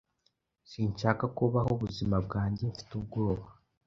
[0.69, 3.45] Sinshaka kubaho ubuzima bwanjye mfite ubwoba.